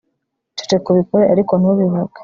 [0.57, 2.19] ceceka ubikore ariko ntubivuge